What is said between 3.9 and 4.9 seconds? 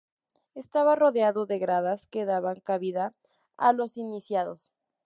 iniciados.